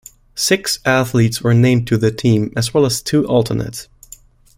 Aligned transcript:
Six 0.33 0.79
athletes 0.83 1.43
were 1.43 1.53
named 1.53 1.85
to 1.89 1.95
the 1.99 2.09
team 2.09 2.51
as 2.57 2.73
well 2.73 2.87
as 2.87 3.03
two 3.03 3.23
alternates. 3.27 3.87